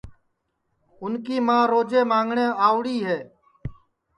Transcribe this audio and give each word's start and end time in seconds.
اُن 1.01 1.13
کی 1.25 1.35
ماں 1.47 1.63
روجے 1.71 2.01
مانٚگٹؔے 2.09 2.45
آوڑی 2.67 2.97
ہے 3.07 3.19